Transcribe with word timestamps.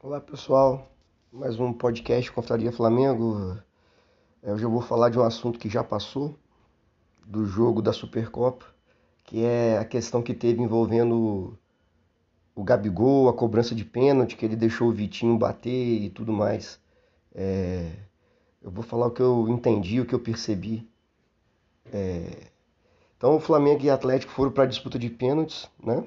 Olá 0.00 0.20
pessoal, 0.20 0.88
mais 1.32 1.58
um 1.58 1.72
podcast 1.72 2.30
Confraria 2.30 2.70
Flamengo. 2.70 3.58
É, 4.40 4.52
hoje 4.52 4.62
eu 4.62 4.70
vou 4.70 4.80
falar 4.80 5.10
de 5.10 5.18
um 5.18 5.24
assunto 5.24 5.58
que 5.58 5.68
já 5.68 5.82
passou, 5.82 6.38
do 7.26 7.44
jogo 7.44 7.82
da 7.82 7.92
Supercopa, 7.92 8.64
que 9.24 9.44
é 9.44 9.76
a 9.76 9.84
questão 9.84 10.22
que 10.22 10.32
teve 10.32 10.62
envolvendo 10.62 11.58
o 12.54 12.62
Gabigol, 12.62 13.28
a 13.28 13.32
cobrança 13.32 13.74
de 13.74 13.84
pênalti, 13.84 14.36
que 14.36 14.44
ele 14.44 14.54
deixou 14.54 14.88
o 14.88 14.92
Vitinho 14.92 15.36
bater 15.36 16.02
e 16.04 16.10
tudo 16.10 16.32
mais. 16.32 16.80
É, 17.34 17.90
eu 18.62 18.70
vou 18.70 18.84
falar 18.84 19.08
o 19.08 19.10
que 19.10 19.20
eu 19.20 19.48
entendi, 19.48 20.00
o 20.00 20.06
que 20.06 20.14
eu 20.14 20.20
percebi. 20.20 20.88
É, 21.92 22.46
então 23.16 23.34
o 23.34 23.40
Flamengo 23.40 23.84
e 23.84 23.88
o 23.88 23.92
Atlético 23.92 24.30
foram 24.30 24.52
para 24.52 24.62
a 24.62 24.68
disputa 24.68 24.96
de 24.96 25.10
pênaltis, 25.10 25.68
né? 25.82 26.04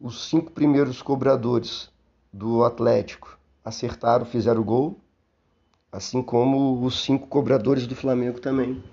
Os 0.00 0.28
cinco 0.28 0.52
primeiros 0.52 1.02
cobradores 1.02 1.90
do 2.36 2.64
Atlético 2.64 3.38
acertaram, 3.64 4.26
fizeram 4.26 4.60
o 4.60 4.64
gol, 4.64 5.00
assim 5.90 6.22
como 6.22 6.84
os 6.84 7.02
cinco 7.02 7.26
cobradores 7.26 7.86
do 7.86 7.96
Flamengo 7.96 8.38
também 8.38 8.84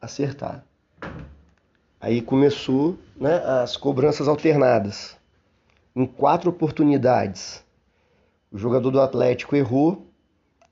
acertaram. 0.00 0.62
Aí 2.00 2.20
começou 2.20 2.98
né, 3.16 3.36
as 3.62 3.76
cobranças 3.76 4.26
alternadas. 4.26 5.16
Em 5.94 6.04
quatro 6.04 6.50
oportunidades, 6.50 7.64
o 8.50 8.58
jogador 8.58 8.90
do 8.90 9.00
Atlético 9.00 9.54
errou 9.54 10.10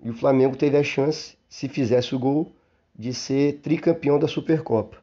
e 0.03 0.11
o 0.11 0.15
Flamengo 0.15 0.57
teve 0.57 0.77
a 0.77 0.83
chance, 0.83 1.39
se 1.49 1.69
fizesse 1.69 2.15
o 2.17 2.19
gol, 2.19 2.53
de 2.95 3.15
ser 3.15 3.61
tricampeão 3.61 4.19
da 4.19 4.27
Supercopa. 4.27 4.97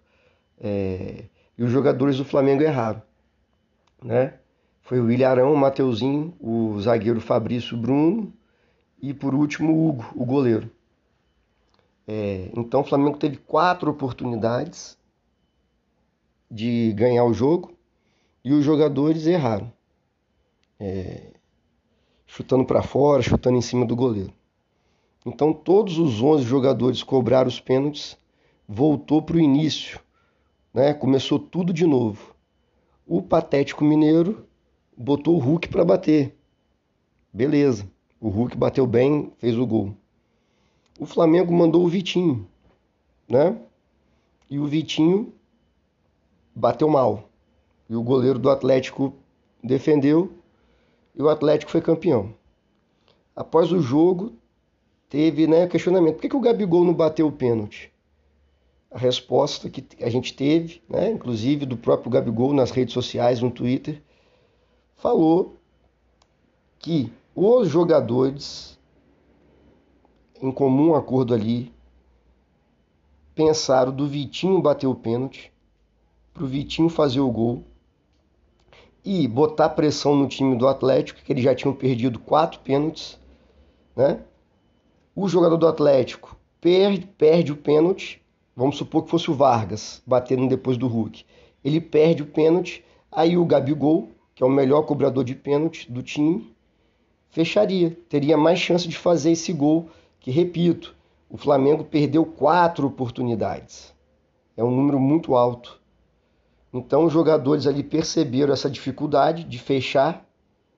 É... 0.60 1.24
E 1.58 1.64
os 1.64 1.72
jogadores 1.72 2.18
do 2.18 2.26
Flamengo 2.26 2.62
erraram. 2.62 3.02
Né? 4.04 4.34
Foi 4.90 5.00
o 5.00 5.12
Ilharão, 5.12 5.54
o 5.54 5.56
Mateuzinho, 5.56 6.34
o 6.40 6.82
zagueiro 6.82 7.22
Fabrício 7.22 7.78
Bruno 7.78 8.34
e 9.00 9.14
por 9.14 9.36
último 9.36 9.72
o 9.72 9.88
Hugo, 9.88 10.12
o 10.16 10.26
goleiro. 10.26 10.68
É, 12.08 12.50
então 12.58 12.82
o 12.82 12.84
Flamengo 12.84 13.16
teve 13.16 13.38
quatro 13.38 13.92
oportunidades 13.92 14.98
de 16.50 16.92
ganhar 16.94 17.24
o 17.24 17.36
jogo 17.36 17.72
e 18.44 18.52
os 18.52 18.66
jogadores 18.66 19.28
erraram. 19.28 19.72
É, 20.80 21.34
chutando 22.26 22.66
para 22.66 22.82
fora, 22.82 23.22
chutando 23.22 23.60
em 23.60 23.62
cima 23.62 23.86
do 23.86 23.96
goleiro. 23.96 24.34
Então 25.24 25.54
todos 25.54 26.00
os 26.00 26.20
11 26.20 26.46
jogadores 26.46 27.04
cobraram 27.04 27.48
os 27.48 27.60
pênaltis, 27.60 28.18
voltou 28.68 29.22
para 29.22 29.36
o 29.36 29.40
início, 29.40 30.00
né? 30.74 30.96
começou 30.96 31.38
tudo 31.38 31.72
de 31.72 31.86
novo. 31.86 32.34
O 33.06 33.22
Patético 33.22 33.84
Mineiro 33.84 34.49
botou 35.00 35.38
o 35.38 35.40
Hulk 35.40 35.70
para 35.70 35.86
bater. 35.86 36.36
Beleza. 37.32 37.90
O 38.20 38.28
Hulk 38.28 38.58
bateu 38.58 38.86
bem, 38.86 39.32
fez 39.38 39.58
o 39.58 39.66
gol. 39.66 39.96
O 41.00 41.06
Flamengo 41.06 41.54
mandou 41.54 41.86
o 41.86 41.88
Vitinho, 41.88 42.46
né? 43.30 43.58
E 44.50 44.60
o 44.60 44.68
Vitinho 44.68 45.34
bateu 46.54 46.90
mal. 46.90 47.30
E 47.90 47.96
o 47.96 48.04
goleiro 48.04 48.38
do 48.38 48.50
Atlético 48.50 49.14
defendeu 49.64 50.34
e 51.16 51.22
o 51.22 51.30
Atlético 51.30 51.72
foi 51.72 51.80
campeão. 51.80 52.34
Após 53.34 53.72
o 53.72 53.80
jogo, 53.80 54.34
teve 55.08 55.48
né, 55.48 55.66
questionamento: 55.68 56.16
por 56.16 56.22
que, 56.24 56.30
que 56.30 56.36
o 56.36 56.42
Gabigol 56.42 56.84
não 56.84 56.94
bateu 56.94 57.26
o 57.28 57.32
pênalti? 57.32 57.90
A 58.92 58.98
resposta 58.98 59.70
que 59.70 60.04
a 60.04 60.10
gente 60.10 60.34
teve, 60.34 60.82
né, 60.90 61.12
inclusive 61.12 61.66
do 61.66 61.78
próprio 61.78 62.12
Gabigol 62.12 62.54
nas 62.54 62.72
redes 62.72 62.94
sociais, 62.94 63.40
no 63.40 63.50
Twitter, 63.50 64.02
falou 65.00 65.56
que 66.78 67.12
os 67.34 67.70
jogadores, 67.70 68.78
em 70.42 70.52
comum 70.52 70.94
acordo 70.94 71.34
ali, 71.34 71.74
pensaram 73.34 73.94
do 73.94 74.08
Vitinho 74.08 74.62
bater 74.62 74.88
o 74.88 74.96
pênalti, 74.96 75.52
para 76.34 76.44
o 76.44 76.48
Vitinho 76.48 76.90
fazer 76.90 77.22
o 77.22 77.32
gol 77.32 77.64
e 79.04 79.28
botar 79.28 79.70
pressão 79.70 80.16
no 80.16 80.28
time 80.28 80.58
do 80.58 80.68
Atlético, 80.68 81.22
que 81.22 81.32
eles 81.32 81.44
já 81.44 81.56
tinham 81.56 81.74
perdido 81.74 82.20
quatro 82.20 82.60
pênaltis, 82.60 83.18
né? 83.96 84.22
O 85.16 85.28
jogador 85.28 85.58
do 85.58 85.68
Atlético 85.68 86.38
perde, 86.60 87.06
perde 87.06 87.52
o 87.54 87.58
pênalti, 87.58 88.22
vamos 88.56 88.78
supor 88.78 89.04
que 89.04 89.10
fosse 89.10 89.32
o 89.32 89.34
Vargas 89.34 90.02
batendo 90.06 90.48
depois 90.48 90.78
do 90.78 90.88
Hulk. 90.88 91.26
Ele 91.64 91.80
perde 91.80 92.24
o 92.24 92.26
pênalti, 92.26 92.84
aí 93.12 93.38
o 93.38 93.46
Gabigol 93.46 94.10
que 94.40 94.44
é 94.46 94.48
o 94.48 94.50
melhor 94.50 94.84
cobrador 94.84 95.26
de 95.26 95.36
pênalti 95.36 95.92
do 95.92 96.02
time, 96.02 96.56
fecharia, 97.30 98.00
teria 98.08 98.38
mais 98.38 98.58
chance 98.58 98.88
de 98.88 98.96
fazer 98.96 99.32
esse 99.32 99.52
gol, 99.52 99.90
que 100.18 100.32
repito, 100.32 100.96
o 101.30 101.36
Flamengo 101.36 101.84
perdeu 101.84 102.26
quatro 102.26 102.88
oportunidades. 102.88 103.94
É 104.56 104.64
um 104.64 104.72
número 104.72 104.98
muito 104.98 105.36
alto. 105.36 105.82
Então 106.72 107.04
os 107.04 107.12
jogadores 107.12 107.68
ali 107.68 107.84
perceberam 107.84 108.54
essa 108.54 108.70
dificuldade 108.70 109.44
de 109.44 109.60
fechar, 109.60 110.26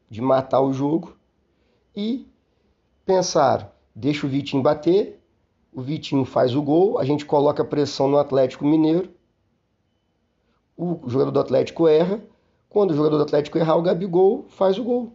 de 0.10 0.22
matar 0.22 0.62
o 0.62 0.74
jogo 0.74 1.16
e 1.96 2.28
pensaram: 3.06 3.70
deixa 3.96 4.26
o 4.26 4.30
Vitinho 4.30 4.64
bater, 4.64 5.22
o 5.72 5.84
Vitinho 5.84 6.26
faz 6.26 6.56
o 6.56 6.64
gol, 6.64 6.98
a 6.98 7.06
gente 7.06 7.28
coloca 7.28 7.64
pressão 7.64 8.08
no 8.08 8.18
Atlético 8.18 8.66
Mineiro, 8.66 9.12
o 10.76 11.08
jogador 11.08 11.30
do 11.30 11.40
Atlético 11.40 11.88
erra, 11.88 12.20
quando 12.72 12.92
o 12.92 12.96
jogador 12.96 13.18
do 13.18 13.24
Atlético 13.24 13.58
errar, 13.58 13.76
o 13.76 13.82
Gabigol 13.82 14.46
faz 14.48 14.80
o 14.80 14.84
gol. 14.84 15.12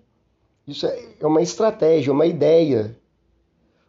Isso 0.66 0.86
é, 0.86 1.08
é 1.18 1.26
uma 1.26 1.40
estratégia, 1.40 2.12
uma 2.12 2.26
ideia. 2.26 2.94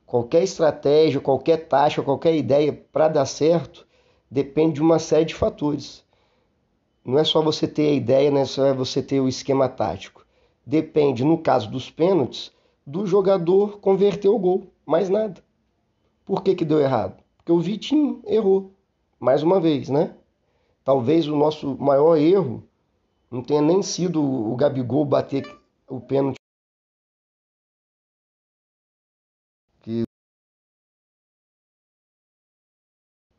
Qualquer 0.06 0.42
estratégia, 0.42 1.20
qualquer 1.20 1.68
taxa, 1.68 2.02
qualquer 2.02 2.34
ideia 2.34 2.72
para 2.94 3.10
dar 3.10 3.26
certo 3.26 3.86
depende 4.32 4.76
de 4.76 4.82
uma 4.82 5.00
série 5.00 5.26
de 5.26 5.36
fatores. 5.36 6.06
Não 7.04 7.20
é 7.20 7.26
só 7.26 7.42
você 7.42 7.68
ter 7.68 7.90
a 7.90 7.94
ideia, 7.94 8.32
não 8.32 8.40
é 8.40 8.46
só 8.46 8.74
você 8.74 9.04
ter 9.04 9.20
o 9.20 9.28
esquema 9.28 9.68
tático. 9.68 10.26
Depende, 10.66 11.26
no 11.26 11.38
caso 11.38 11.70
dos 11.70 11.90
pênaltis, 11.90 12.54
do 12.86 13.06
jogador 13.06 13.80
converter 13.80 14.30
o 14.30 14.40
gol. 14.40 14.68
Mais 14.86 15.10
nada. 15.10 15.44
Por 16.24 16.42
que, 16.42 16.56
que 16.56 16.64
deu 16.64 16.80
errado? 16.80 17.22
Porque 17.36 17.52
o 17.52 17.60
Vitinho 17.60 18.22
errou. 18.26 18.72
Mais 19.20 19.44
uma 19.44 19.60
vez, 19.60 19.90
né? 19.90 20.14
Talvez 20.86 21.28
o 21.28 21.36
nosso 21.36 21.76
maior 21.78 22.16
erro 22.16 22.64
não 23.30 23.42
tenha 23.44 23.62
nem 23.62 23.82
sido 23.82 24.24
o 24.24 24.56
Gabigol 24.56 25.06
bater 25.06 25.46
o 25.88 26.00
pênalti. 26.00 26.38
Que 29.82 30.04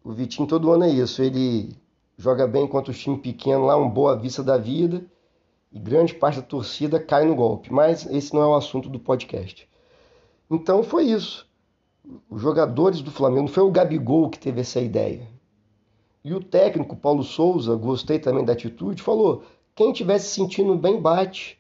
o 0.05 0.13
Vitinho 0.13 0.49
todo 0.49 0.71
ano 0.71 0.85
é 0.85 0.91
isso, 0.91 1.23
ele 1.23 1.77
joga 2.17 2.47
bem 2.47 2.67
contra 2.67 2.91
os 2.91 2.99
times 2.99 3.21
pequenos 3.21 3.67
lá, 3.67 3.77
um 3.77 3.89
boa 3.89 4.17
vista 4.17 4.43
da 4.43 4.59
vida, 4.59 5.05
e 5.71 5.79
grande 5.79 6.15
parte 6.15 6.41
da 6.41 6.47
torcida 6.47 7.03
cai 7.03 7.25
no 7.25 7.35
golpe. 7.35 7.73
Mas 7.73 8.07
esse 8.07 8.35
não 8.35 8.43
é 8.43 8.47
o 8.47 8.55
assunto 8.55 8.89
do 8.89 8.99
podcast. 8.99 9.69
Então 10.51 10.83
foi 10.83 11.05
isso. 11.05 11.47
Os 12.29 12.41
jogadores 12.41 13.03
do 13.03 13.11
Flamengo, 13.11 13.43
não 13.43 13.49
foi 13.49 13.63
o 13.63 13.71
Gabigol 13.71 14.31
que 14.31 14.39
teve 14.39 14.63
essa 14.63 14.81
ideia. 14.81 15.29
E 16.25 16.35
o 16.35 16.43
técnico 16.43 16.97
Paulo 16.97 17.23
Souza, 17.23 17.75
gostei 17.77 18.19
também 18.19 18.45
da 18.45 18.55
atitude, 18.55 19.03
falou: 19.03 19.45
quem 19.79 19.93
estiver 19.93 20.19
se 20.19 20.31
sentindo 20.31 20.75
bem, 20.75 21.01
bate. 21.01 21.57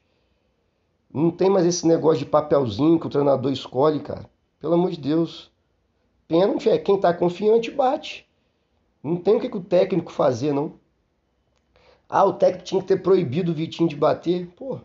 Não 1.08 1.30
tem 1.30 1.48
mais 1.48 1.64
esse 1.64 1.86
negócio 1.86 2.18
de 2.18 2.26
papelzinho 2.26 2.98
que 2.98 3.06
o 3.06 3.10
treinador 3.10 3.52
escolhe, 3.52 4.00
cara. 4.00 4.28
Pelo 4.58 4.74
amor 4.74 4.90
de 4.90 4.98
Deus. 4.98 5.52
Pênalti 6.26 6.68
é 6.68 6.76
quem 6.78 6.96
está 6.96 7.14
confiante, 7.14 7.70
bate. 7.70 8.28
Não 9.04 9.14
tem 9.14 9.36
o 9.36 9.40
que, 9.40 9.48
que 9.48 9.56
o 9.56 9.62
técnico 9.62 10.10
fazer, 10.10 10.52
não. 10.52 10.72
Ah, 12.08 12.24
o 12.24 12.32
técnico 12.32 12.64
tinha 12.64 12.82
que 12.82 12.88
ter 12.88 13.00
proibido 13.00 13.52
o 13.52 13.54
Vitinho 13.54 13.88
de 13.88 13.94
bater. 13.94 14.48
Pô. 14.48 14.80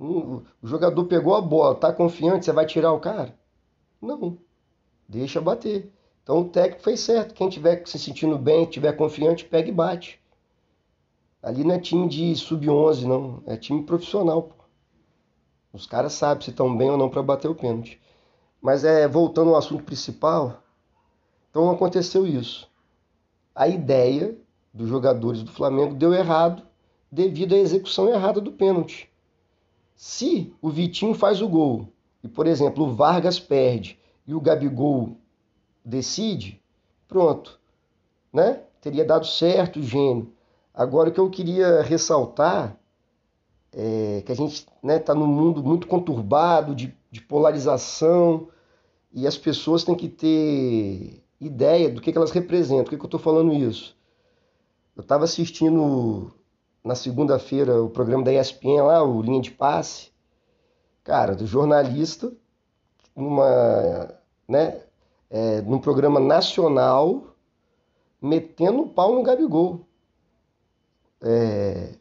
O 0.00 0.42
jogador 0.62 1.04
pegou 1.04 1.34
a 1.34 1.42
bola, 1.42 1.74
tá 1.74 1.92
confiante, 1.92 2.46
você 2.46 2.52
vai 2.52 2.64
tirar 2.64 2.94
o 2.94 3.00
cara? 3.00 3.38
Não. 4.00 4.38
Deixa 5.06 5.42
bater. 5.42 5.92
Então 6.22 6.40
o 6.40 6.48
técnico 6.48 6.84
fez 6.84 7.00
certo. 7.00 7.34
Quem 7.34 7.48
estiver 7.48 7.86
se 7.86 7.98
sentindo 7.98 8.38
bem, 8.38 8.62
estiver 8.62 8.94
confiante, 8.94 9.44
pega 9.44 9.68
e 9.68 9.72
bate. 9.72 10.18
Ali 11.42 11.64
não 11.64 11.74
é 11.74 11.78
time 11.78 12.08
de 12.08 12.34
sub-11, 12.34 13.04
não. 13.04 13.42
É 13.46 13.56
time 13.56 13.82
profissional, 13.82 14.42
pô. 14.42 14.54
Os 15.72 15.86
caras 15.86 16.12
sabem 16.14 16.44
se 16.44 16.50
estão 16.50 16.76
bem 16.76 16.90
ou 16.90 16.96
não 16.96 17.08
para 17.08 17.22
bater 17.22 17.48
o 17.48 17.54
pênalti. 17.54 18.00
Mas 18.60 18.84
é 18.84 19.06
voltando 19.06 19.50
ao 19.50 19.56
assunto 19.56 19.84
principal, 19.84 20.62
então 21.50 21.70
aconteceu 21.70 22.26
isso. 22.26 22.68
A 23.54 23.68
ideia 23.68 24.36
dos 24.72 24.88
jogadores 24.88 25.42
do 25.42 25.50
Flamengo 25.50 25.94
deu 25.94 26.12
errado 26.12 26.62
devido 27.10 27.54
à 27.54 27.58
execução 27.58 28.08
errada 28.08 28.40
do 28.40 28.52
pênalti. 28.52 29.10
Se 29.94 30.54
o 30.60 30.70
Vitinho 30.70 31.14
faz 31.14 31.40
o 31.40 31.48
gol 31.48 31.92
e, 32.22 32.28
por 32.28 32.46
exemplo, 32.46 32.84
o 32.84 32.94
Vargas 32.94 33.40
perde 33.40 33.98
e 34.26 34.34
o 34.34 34.40
Gabigol 34.40 35.16
decide, 35.84 36.62
pronto, 37.08 37.58
né? 38.32 38.62
Teria 38.80 39.04
dado 39.04 39.26
certo 39.26 39.80
o 39.80 39.82
gênio. 39.82 40.32
Agora, 40.78 41.10
o 41.10 41.12
que 41.12 41.18
eu 41.18 41.28
queria 41.28 41.82
ressaltar 41.82 42.78
é, 43.72 44.22
que 44.24 44.30
a 44.30 44.34
gente 44.36 44.54
está 44.54 44.72
né, 44.80 45.00
tá 45.00 45.12
num 45.12 45.26
mundo 45.26 45.60
muito 45.60 45.88
conturbado, 45.88 46.72
de, 46.72 46.96
de, 47.10 47.20
polarização, 47.20 48.46
e 49.12 49.26
as 49.26 49.36
pessoas 49.36 49.82
têm 49.82 49.96
que 49.96 50.08
ter 50.08 51.24
ideia 51.40 51.90
do 51.90 52.00
que, 52.00 52.12
que 52.12 52.16
elas 52.16 52.30
representam. 52.30 52.84
Por 52.84 52.90
que, 52.90 52.96
que 52.96 53.02
eu 53.02 53.08
estou 53.08 53.18
falando 53.18 53.52
isso? 53.52 53.96
Eu 54.94 55.02
estava 55.02 55.24
assistindo 55.24 56.32
na 56.84 56.94
segunda-feira 56.94 57.82
o 57.82 57.90
programa 57.90 58.22
da 58.22 58.32
ESPN 58.32 58.84
lá, 58.84 59.02
o 59.02 59.20
Linha 59.20 59.40
de 59.40 59.50
Passe, 59.50 60.12
cara, 61.02 61.34
do 61.34 61.44
jornalista, 61.44 62.32
numa, 63.16 64.14
né, 64.46 64.80
é, 65.28 65.60
num 65.62 65.80
programa 65.80 66.20
nacional, 66.20 67.34
metendo 68.22 68.82
o 68.82 68.88
pau 68.88 69.16
no 69.16 69.24
Gabigol. 69.24 69.87
É, 71.20 71.94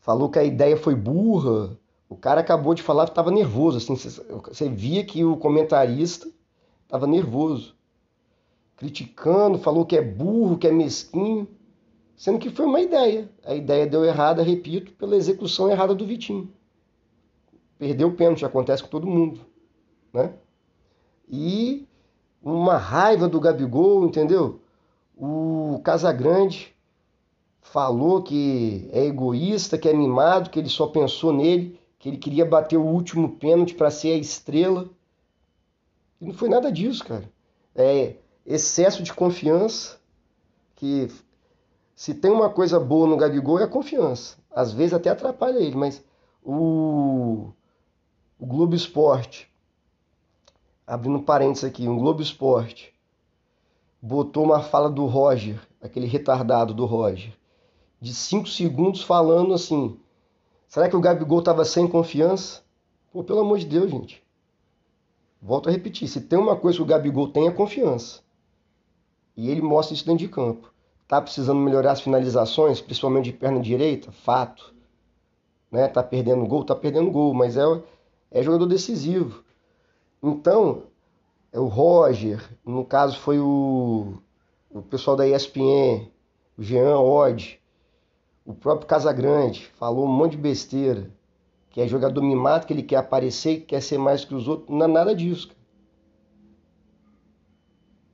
falou 0.00 0.30
que 0.30 0.38
a 0.38 0.44
ideia 0.44 0.76
foi 0.76 0.94
burra. 0.94 1.76
O 2.08 2.16
cara 2.16 2.40
acabou 2.40 2.74
de 2.74 2.82
falar 2.82 3.04
que 3.04 3.10
estava 3.10 3.30
nervoso. 3.30 3.78
Assim, 3.78 3.94
você 3.96 4.68
via 4.68 5.04
que 5.04 5.24
o 5.24 5.36
comentarista 5.36 6.28
estava 6.84 7.06
nervoso. 7.06 7.76
Criticando, 8.76 9.58
falou 9.58 9.84
que 9.84 9.96
é 9.96 10.02
burro, 10.02 10.56
que 10.56 10.66
é 10.66 10.72
mesquinho. 10.72 11.46
Sendo 12.16 12.38
que 12.38 12.50
foi 12.50 12.66
uma 12.66 12.80
ideia. 12.80 13.30
A 13.44 13.54
ideia 13.54 13.86
deu 13.86 14.04
errada, 14.04 14.42
repito, 14.42 14.92
pela 14.92 15.16
execução 15.16 15.70
errada 15.70 15.94
do 15.94 16.06
Vitinho. 16.06 16.50
Perdeu 17.78 18.08
o 18.08 18.14
pênalti, 18.14 18.44
acontece 18.44 18.82
com 18.82 18.88
todo 18.88 19.06
mundo. 19.06 19.40
Né? 20.12 20.32
E 21.28 21.86
uma 22.42 22.76
raiva 22.76 23.28
do 23.28 23.38
Gabigol, 23.38 24.04
entendeu? 24.04 24.60
O 25.16 25.80
Casagrande 25.84 26.74
falou 27.70 28.22
que 28.22 28.88
é 28.92 29.04
egoísta, 29.04 29.76
que 29.76 29.88
é 29.88 29.92
mimado, 29.92 30.50
que 30.50 30.58
ele 30.58 30.68
só 30.68 30.86
pensou 30.86 31.32
nele, 31.32 31.78
que 31.98 32.08
ele 32.08 32.16
queria 32.16 32.44
bater 32.44 32.76
o 32.76 32.86
último 32.86 33.36
pênalti 33.36 33.74
para 33.74 33.90
ser 33.90 34.12
a 34.12 34.16
estrela. 34.16 34.88
E 36.20 36.26
não 36.26 36.34
foi 36.34 36.48
nada 36.48 36.72
disso, 36.72 37.04
cara. 37.04 37.30
É 37.74 38.16
excesso 38.46 39.02
de 39.02 39.12
confiança, 39.12 39.98
que 40.76 41.10
se 41.94 42.14
tem 42.14 42.30
uma 42.30 42.48
coisa 42.48 42.80
boa 42.80 43.06
no 43.06 43.16
Gabigol 43.16 43.58
é 43.58 43.64
a 43.64 43.68
confiança. 43.68 44.38
Às 44.50 44.72
vezes 44.72 44.94
até 44.94 45.10
atrapalha 45.10 45.58
ele, 45.58 45.76
mas 45.76 46.02
o, 46.42 47.50
o 48.38 48.46
Globo 48.46 48.74
Esporte, 48.74 49.48
abrindo 50.86 51.20
parênteses 51.20 51.64
aqui, 51.64 51.86
o 51.86 51.96
Globo 51.96 52.22
Esporte 52.22 52.94
botou 54.00 54.44
uma 54.44 54.62
fala 54.62 54.88
do 54.88 55.04
Roger, 55.04 55.60
aquele 55.82 56.06
retardado 56.06 56.72
do 56.72 56.86
Roger, 56.86 57.37
de 58.00 58.14
5 58.14 58.48
segundos 58.48 59.02
falando 59.02 59.54
assim: 59.54 59.98
será 60.68 60.88
que 60.88 60.96
o 60.96 61.00
Gabigol 61.00 61.40
estava 61.40 61.64
sem 61.64 61.86
confiança? 61.86 62.62
Pô, 63.12 63.24
pelo 63.24 63.40
amor 63.40 63.58
de 63.58 63.66
Deus, 63.66 63.90
gente. 63.90 64.22
Volto 65.40 65.68
a 65.68 65.72
repetir: 65.72 66.08
se 66.08 66.20
tem 66.20 66.38
uma 66.38 66.56
coisa 66.56 66.78
que 66.78 66.82
o 66.82 66.86
Gabigol 66.86 67.28
tem 67.28 67.46
é 67.46 67.50
confiança. 67.50 68.20
E 69.36 69.50
ele 69.50 69.62
mostra 69.62 69.94
isso 69.94 70.04
dentro 70.04 70.26
de 70.26 70.28
campo. 70.28 70.72
Tá 71.06 71.22
precisando 71.22 71.60
melhorar 71.60 71.92
as 71.92 72.00
finalizações, 72.00 72.80
principalmente 72.80 73.26
de 73.26 73.32
perna 73.32 73.60
direita? 73.60 74.12
Fato. 74.12 74.74
Né? 75.70 75.88
Tá 75.88 76.02
perdendo 76.02 76.44
gol? 76.46 76.64
Tá 76.64 76.74
perdendo 76.74 77.10
gol, 77.10 77.32
mas 77.32 77.56
é, 77.56 77.62
é 78.30 78.42
jogador 78.42 78.66
decisivo. 78.66 79.42
Então, 80.22 80.82
é 81.52 81.58
o 81.58 81.66
Roger, 81.66 82.46
no 82.64 82.84
caso 82.84 83.18
foi 83.18 83.38
o, 83.38 84.14
o 84.70 84.82
pessoal 84.82 85.16
da 85.16 85.26
ESPN, 85.26 86.08
o 86.58 86.62
Jean 86.62 86.98
Odd, 86.98 87.60
o 88.48 88.54
próprio 88.54 88.88
Casagrande 88.88 89.66
falou 89.78 90.06
um 90.06 90.10
monte 90.10 90.30
de 90.30 90.38
besteira, 90.38 91.10
que 91.68 91.82
é 91.82 91.86
jogador 91.86 92.22
mimado, 92.22 92.66
que 92.66 92.72
ele 92.72 92.82
quer 92.82 92.96
aparecer, 92.96 93.56
que 93.56 93.66
quer 93.66 93.82
ser 93.82 93.98
mais 93.98 94.24
que 94.24 94.34
os 94.34 94.48
outros. 94.48 94.70
Não 94.70 94.86
é 94.86 94.88
nada 94.88 95.14
disso. 95.14 95.50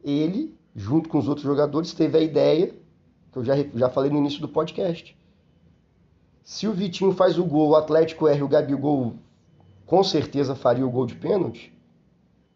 Ele, 0.02 0.52
junto 0.74 1.08
com 1.08 1.18
os 1.18 1.28
outros 1.28 1.46
jogadores, 1.46 1.94
teve 1.94 2.18
a 2.18 2.20
ideia, 2.20 2.74
que 3.30 3.38
eu 3.38 3.44
já, 3.44 3.54
já 3.76 3.88
falei 3.88 4.10
no 4.10 4.18
início 4.18 4.40
do 4.40 4.48
podcast. 4.48 5.16
Se 6.42 6.66
o 6.66 6.72
Vitinho 6.72 7.12
faz 7.12 7.38
o 7.38 7.44
gol, 7.44 7.68
o 7.68 7.76
Atlético 7.76 8.26
erra 8.26 8.44
o 8.44 8.48
Gabigol 8.48 9.14
com 9.86 10.02
certeza 10.02 10.56
faria 10.56 10.84
o 10.84 10.90
gol 10.90 11.06
de 11.06 11.14
pênalti. 11.14 11.72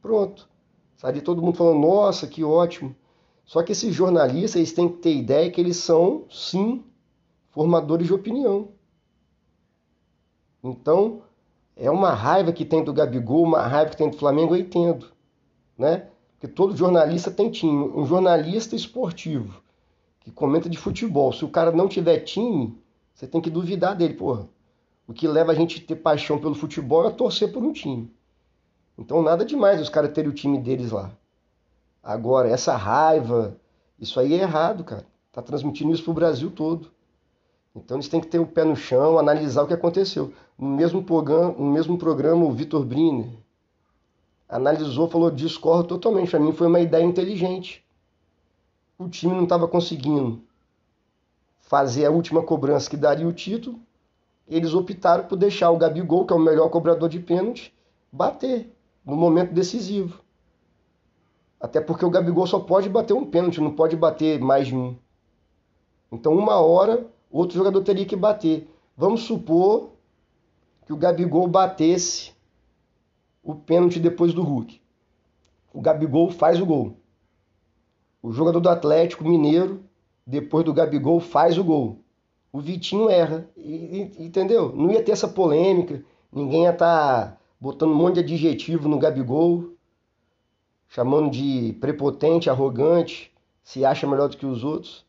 Pronto. 0.03 0.49
Estaria 0.97 1.23
todo 1.23 1.41
mundo 1.41 1.57
falando, 1.57 1.79
nossa, 1.79 2.27
que 2.27 2.43
ótimo. 2.43 2.93
Só 3.45 3.63
que 3.63 3.71
esses 3.71 3.95
jornalistas, 3.95 4.57
eles 4.57 4.73
têm 4.73 4.89
que 4.89 4.97
ter 4.97 5.15
ideia 5.15 5.49
que 5.49 5.61
eles 5.61 5.77
são, 5.77 6.25
sim, 6.29 6.83
formadores 7.51 8.07
de 8.07 8.15
opinião. 8.15 8.69
Então, 10.63 11.23
é 11.77 11.91
uma 11.91 12.13
raiva 12.13 12.53
que 12.53 12.65
tem 12.65 12.83
do 12.83 12.93
Gabigol, 12.93 13.45
uma 13.45 13.67
raiva 13.67 13.91
que 13.91 13.97
tem 13.97 14.11
do 14.11 14.17
Flamengo, 14.17 14.55
eu 14.55 14.61
entendo. 14.61 15.07
Né? 15.77 16.09
Porque 16.33 16.49
todo 16.49 16.77
jornalista 16.77 17.31
tem 17.31 17.51
time. 17.51 17.91
Um 17.95 18.05
jornalista 18.05 18.75
esportivo 18.75 19.63
que 20.21 20.31
comenta 20.31 20.69
de 20.69 20.77
futebol, 20.77 21.33
se 21.33 21.45
o 21.45 21.49
cara 21.49 21.73
não 21.73 21.89
tiver 21.89 22.21
time, 22.21 22.79
você 23.15 23.27
tem 23.27 23.41
que 23.41 23.49
duvidar 23.49 23.97
dele, 23.97 24.15
porra. 24.15 24.49
O 25.07 25.13
que 25.15 25.27
leva 25.27 25.53
a 25.53 25.55
gente 25.55 25.83
a 25.83 25.87
ter 25.87 25.97
paixão 25.97 26.39
pelo 26.39 26.55
futebol 26.55 27.07
é 27.07 27.11
torcer 27.11 27.51
por 27.51 27.63
um 27.63 27.73
time. 27.73 28.13
Então 28.99 29.23
nada 29.23 29.45
demais 29.45 29.81
os 29.81 29.89
caras 29.89 30.13
terem 30.13 30.31
o 30.31 30.35
time 30.35 30.59
deles 30.59 30.91
lá. 30.91 31.11
Agora, 32.03 32.49
essa 32.49 32.77
raiva, 32.77 33.59
isso 33.99 34.21
aí 34.21 34.35
é 34.35 34.43
errado, 34.43 34.85
cara. 34.85 35.07
Tá 35.33 35.41
transmitindo 35.41 35.93
isso 35.93 36.05
pro 36.05 36.13
Brasil 36.13 36.51
todo. 36.51 36.91
Então 37.85 37.97
eles 37.97 38.09
têm 38.09 38.21
que 38.21 38.27
ter 38.27 38.39
o 38.39 38.47
pé 38.47 38.65
no 38.65 38.77
chão, 38.77 39.19
analisar 39.19 39.63
o 39.63 39.67
que 39.67 39.75
aconteceu. 39.75 40.33
No 40.59 40.69
mesmo 40.69 41.03
programa, 41.03 41.53
no 41.53 41.73
mesmo 41.73 41.97
programa 41.99 42.45
o 42.45 42.53
Vitor 42.53 42.85
Briner 42.85 43.29
analisou, 44.49 45.09
falou 45.09 45.31
discordo 45.31 45.89
totalmente. 45.89 46.31
Para 46.31 46.41
mim 46.41 46.53
foi 46.53 46.67
uma 46.67 46.81
ideia 46.81 47.05
inteligente. 47.05 47.85
O 48.99 49.09
time 49.09 49.35
não 49.35 49.45
estava 49.45 49.69
conseguindo 49.69 50.43
fazer 51.61 52.07
a 52.07 52.11
última 52.11 52.43
cobrança 52.43 52.89
que 52.89 52.97
daria 52.97 53.29
o 53.29 53.33
título. 53.33 53.79
Eles 54.49 54.73
optaram 54.73 55.25
por 55.25 55.37
deixar 55.37 55.71
o 55.71 55.77
Gabigol, 55.77 56.25
que 56.27 56.33
é 56.33 56.37
o 56.37 56.41
melhor 56.41 56.71
cobrador 56.71 57.09
de 57.09 57.21
pênalti, 57.21 57.75
bater 58.11 58.75
no 59.05 59.15
momento 59.15 59.53
decisivo. 59.53 60.23
Até 61.61 61.81
porque 61.81 62.05
o 62.05 62.11
Gabigol 62.11 62.47
só 62.47 62.59
pode 62.59 62.89
bater 62.89 63.13
um 63.13 63.27
pênalti, 63.27 63.61
não 63.61 63.73
pode 63.73 63.95
bater 63.95 64.41
mais 64.41 64.69
de 64.69 64.75
um. 64.75 64.97
Então, 66.11 66.35
uma 66.35 66.57
hora 66.57 67.07
outro 67.31 67.57
jogador 67.57 67.83
teria 67.83 68.07
que 68.07 68.17
bater. 68.17 68.69
Vamos 68.97 69.23
supor 69.23 69.91
que 70.87 70.93
o 70.93 70.97
Gabigol 70.97 71.47
batesse 71.47 72.33
o 73.43 73.55
pênalti 73.55 74.01
depois 74.01 74.33
do 74.33 74.43
Hulk. 74.43 74.81
O 75.73 75.81
Gabigol 75.81 76.31
faz 76.31 76.61
o 76.61 76.67
gol. 76.67 76.97
O 78.23 78.33
jogador 78.33 78.61
do 78.61 78.69
Atlético 78.69 79.25
Mineiro, 79.25 79.83
depois 80.27 80.65
do 80.65 80.73
Gabigol, 80.73 81.21
faz 81.21 81.59
o 81.59 81.65
gol. 81.65 82.01
O 82.53 82.61
Vitinho 82.61 83.09
erra. 83.09 83.49
E, 83.57 84.13
e, 84.19 84.25
entendeu? 84.25 84.75
Não 84.75 84.91
ia 84.91 85.03
ter 85.03 85.13
essa 85.13 85.29
polêmica. 85.29 86.03
Ninguém 86.33 86.63
ia 86.63 86.71
estar 86.71 87.27
tá 87.27 87.39
botando 87.61 87.93
um 87.93 87.97
monte 87.97 88.15
de 88.15 88.21
adjetivo 88.21 88.89
no 88.89 88.99
Gabigol, 88.99 89.75
chamando 90.89 91.31
de 91.31 91.77
prepotente, 91.81 92.51
arrogante, 92.51 93.33
se 93.63 93.85
acha 93.85 94.07
melhor 94.07 94.29
do 94.29 94.37
que 94.37 94.47
os 94.47 94.65
outros 94.65 95.08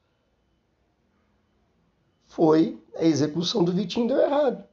foi 2.30 2.80
a 2.96 3.04
execução 3.04 3.64
do 3.64 3.74
Vitinho 3.74 4.08
deu 4.08 4.20
errado. 4.20 4.64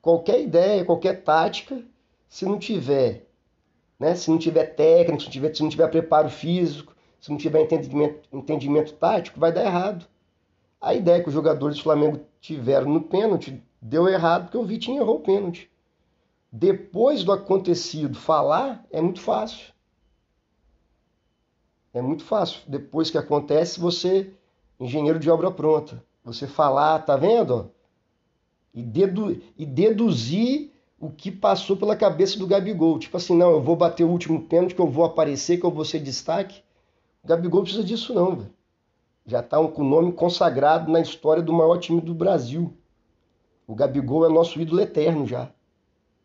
Qualquer 0.00 0.40
ideia, 0.40 0.84
qualquer 0.84 1.24
tática, 1.24 1.82
se 2.28 2.44
não 2.44 2.58
tiver, 2.58 3.26
né, 3.98 4.14
se 4.14 4.30
não 4.30 4.38
tiver 4.38 4.66
técnica, 4.66 5.18
se 5.18 5.24
não 5.24 5.32
tiver, 5.32 5.54
se 5.54 5.62
não 5.62 5.70
tiver 5.70 5.88
preparo 5.88 6.28
físico, 6.28 6.94
se 7.20 7.30
não 7.30 7.38
tiver 7.38 7.62
entendimento, 7.62 8.28
entendimento 8.32 8.92
tático, 8.94 9.40
vai 9.40 9.52
dar 9.52 9.64
errado. 9.64 10.06
A 10.80 10.94
ideia 10.94 11.22
que 11.22 11.28
os 11.28 11.34
jogadores 11.34 11.76
do 11.76 11.82
Flamengo 11.82 12.20
tiveram 12.40 12.92
no 12.92 13.00
pênalti 13.00 13.62
deu 13.80 14.08
errado 14.08 14.44
porque 14.44 14.58
o 14.58 14.64
Vitinho 14.64 15.00
errou 15.02 15.16
o 15.16 15.20
pênalti. 15.20 15.70
Depois 16.50 17.24
do 17.24 17.32
acontecido, 17.32 18.18
falar 18.18 18.84
é 18.90 19.00
muito 19.00 19.20
fácil. 19.20 19.72
É 21.94 22.02
muito 22.02 22.24
fácil. 22.24 22.60
Depois 22.66 23.10
que 23.10 23.18
acontece, 23.18 23.80
você 23.80 24.32
engenheiro 24.84 25.18
de 25.18 25.30
obra 25.30 25.50
pronta. 25.50 26.02
Você 26.24 26.46
falar, 26.46 27.00
tá 27.00 27.16
vendo? 27.16 27.70
E, 28.74 28.82
dedu 28.82 29.40
e 29.56 29.66
deduzir 29.66 30.70
o 30.98 31.10
que 31.10 31.30
passou 31.30 31.76
pela 31.76 31.96
cabeça 31.96 32.38
do 32.38 32.46
Gabigol. 32.46 32.98
Tipo 32.98 33.16
assim, 33.16 33.36
não, 33.36 33.50
eu 33.50 33.62
vou 33.62 33.76
bater 33.76 34.04
o 34.04 34.10
último 34.10 34.42
pênalti, 34.42 34.74
que 34.74 34.80
eu 34.80 34.88
vou 34.88 35.04
aparecer, 35.04 35.58
que 35.58 35.66
eu 35.66 35.70
vou 35.70 35.84
ser 35.84 35.98
destaque. 36.00 36.62
O 37.22 37.28
Gabigol 37.28 37.62
precisa 37.62 37.84
disso 37.84 38.14
não, 38.14 38.36
velho. 38.36 38.50
Já 39.26 39.40
está 39.40 39.56
com 39.68 39.82
o 39.82 39.88
nome 39.88 40.12
consagrado 40.12 40.90
na 40.90 41.00
história 41.00 41.42
do 41.42 41.52
maior 41.52 41.78
time 41.78 42.00
do 42.00 42.14
Brasil. 42.14 42.76
O 43.66 43.74
Gabigol 43.74 44.26
é 44.26 44.28
nosso 44.28 44.60
ídolo 44.60 44.80
eterno 44.80 45.26
já. 45.26 45.50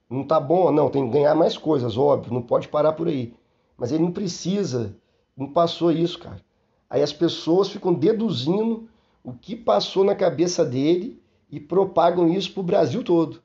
Não 0.10 0.24
tá 0.24 0.40
bom, 0.40 0.72
não, 0.72 0.90
tem 0.90 1.06
que 1.06 1.12
ganhar 1.12 1.36
mais 1.36 1.58
coisas, 1.58 1.98
óbvio, 1.98 2.34
não 2.34 2.42
pode 2.42 2.68
parar 2.68 2.94
por 2.94 3.08
aí. 3.08 3.34
Mas 3.78 3.92
ele 3.92 4.04
não 4.04 4.12
precisa, 4.12 4.96
não 5.36 5.52
passou 5.52 5.92
isso, 5.92 6.18
cara. 6.18 6.42
Aí 6.90 7.02
as 7.02 7.12
pessoas 7.12 7.70
ficam 7.70 7.94
deduzindo 7.94 8.88
o 9.24 9.34
que 9.34 9.56
passou 9.56 10.04
na 10.04 10.16
cabeça 10.16 10.64
dele 10.64 11.22
e 11.50 11.60
propagam 11.60 12.30
isso 12.30 12.54
pro 12.54 12.64
Brasil 12.64 13.04
todo. 13.04 13.42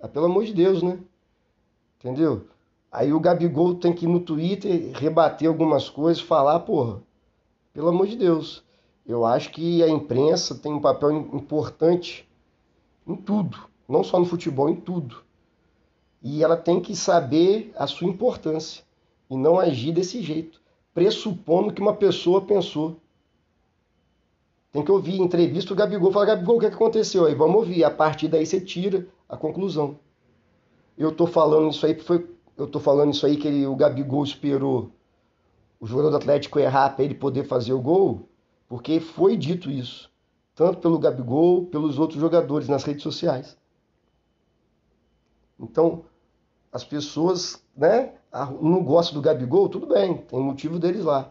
Ah, 0.00 0.08
pelo 0.08 0.26
amor 0.26 0.44
de 0.44 0.54
Deus, 0.54 0.82
né? 0.82 0.98
Entendeu? 1.98 2.46
Aí 2.90 3.12
o 3.12 3.20
Gabigol 3.20 3.74
tem 3.74 3.92
que 3.92 4.06
ir 4.06 4.08
no 4.08 4.20
Twitter 4.20 4.92
rebater 4.94 5.46
algumas 5.46 5.88
coisas, 5.88 6.22
falar, 6.22 6.60
porra, 6.60 7.02
pelo 7.72 7.88
amor 7.88 8.06
de 8.06 8.16
Deus. 8.16 8.64
Eu 9.06 9.26
acho 9.26 9.50
que 9.50 9.82
a 9.82 9.88
imprensa 9.88 10.54
tem 10.54 10.72
um 10.72 10.80
papel 10.80 11.12
importante 11.12 12.28
em 13.06 13.14
tudo, 13.14 13.58
não 13.88 14.02
só 14.02 14.18
no 14.18 14.24
futebol, 14.24 14.68
em 14.68 14.76
tudo. 14.76 15.22
E 16.22 16.42
ela 16.42 16.56
tem 16.56 16.80
que 16.80 16.96
saber 16.96 17.72
a 17.76 17.86
sua 17.86 18.06
importância 18.06 18.84
e 19.28 19.36
não 19.36 19.58
agir 19.58 19.92
desse 19.92 20.20
jeito, 20.22 20.59
pressupondo 20.94 21.72
que 21.72 21.80
uma 21.80 21.94
pessoa 21.94 22.40
pensou. 22.40 23.00
Tem 24.72 24.84
que 24.84 24.92
ouvir 24.92 25.20
entrevista 25.20 25.72
o 25.72 25.76
Gabigol, 25.76 26.12
falar, 26.12 26.26
Gabigol, 26.26 26.56
o 26.56 26.60
que, 26.60 26.66
é 26.66 26.68
que 26.68 26.76
aconteceu? 26.76 27.26
Aí 27.26 27.34
vamos 27.34 27.56
ouvir, 27.56 27.82
a 27.82 27.90
partir 27.90 28.28
daí 28.28 28.46
você 28.46 28.60
tira 28.60 29.06
a 29.28 29.36
conclusão. 29.36 29.98
Eu 30.96 31.10
tô 31.10 31.26
falando 31.26 31.70
isso 31.70 31.84
aí, 31.84 31.98
foi, 31.98 32.28
eu 32.56 32.66
tô 32.66 32.78
falando 32.78 33.12
isso 33.12 33.26
aí 33.26 33.36
que 33.36 33.48
ele, 33.48 33.66
o 33.66 33.74
Gabigol 33.74 34.22
esperou 34.22 34.90
o 35.80 35.86
jogador 35.86 36.10
do 36.10 36.16
Atlético 36.16 36.58
errar 36.58 36.90
para 36.90 37.04
ele 37.04 37.14
poder 37.14 37.44
fazer 37.44 37.72
o 37.72 37.80
gol, 37.80 38.28
porque 38.68 39.00
foi 39.00 39.36
dito 39.36 39.70
isso, 39.70 40.10
tanto 40.54 40.78
pelo 40.78 40.98
Gabigol, 40.98 41.66
pelos 41.66 41.98
outros 41.98 42.20
jogadores 42.20 42.68
nas 42.68 42.84
redes 42.84 43.02
sociais. 43.02 43.56
Então, 45.58 46.04
as 46.70 46.84
pessoas, 46.84 47.62
né, 47.76 48.14
não 48.32 48.82
gostam 48.84 49.14
do 49.14 49.22
Gabigol, 49.22 49.68
tudo 49.68 49.86
bem, 49.86 50.16
tem 50.18 50.38
motivo 50.38 50.78
deles 50.78 51.04
lá. 51.04 51.30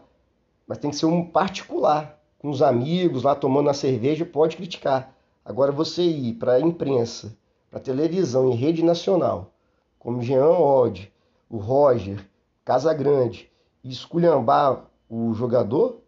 Mas 0.66 0.78
tem 0.78 0.90
que 0.90 0.96
ser 0.96 1.06
um 1.06 1.24
particular, 1.24 2.20
com 2.38 2.50
os 2.50 2.62
amigos 2.62 3.22
lá 3.22 3.34
tomando 3.34 3.70
a 3.70 3.74
cerveja, 3.74 4.24
pode 4.24 4.56
criticar. 4.56 5.14
Agora 5.44 5.72
você 5.72 6.02
ir 6.02 6.34
para 6.34 6.54
a 6.54 6.60
imprensa, 6.60 7.36
para 7.70 7.80
televisão 7.80 8.50
e 8.50 8.54
rede 8.54 8.84
nacional, 8.84 9.52
como 9.98 10.22
Jean 10.22 10.46
Odd, 10.46 11.12
o 11.48 11.56
Roger, 11.56 12.24
Casagrande, 12.64 13.50
e 13.82 13.90
esculhambar 13.90 14.84
o 15.08 15.32
jogador, 15.32 16.00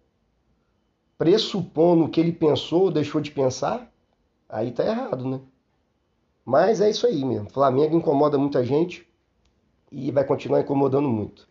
pressupondo 1.16 2.08
que 2.08 2.20
ele 2.20 2.32
pensou 2.32 2.82
ou 2.82 2.90
deixou 2.90 3.20
de 3.20 3.30
pensar, 3.30 3.90
aí 4.48 4.70
tá 4.70 4.84
errado, 4.84 5.26
né? 5.26 5.40
Mas 6.44 6.80
é 6.80 6.90
isso 6.90 7.06
aí 7.06 7.24
mesmo. 7.24 7.50
Flamengo 7.50 7.96
incomoda 7.96 8.36
muita 8.36 8.64
gente 8.64 9.08
e 9.92 10.10
vai 10.10 10.24
continuar 10.24 10.60
incomodando 10.60 11.08
muito. 11.08 11.48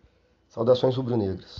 Saudações 0.50 0.95
rubro-negras. 0.95 1.60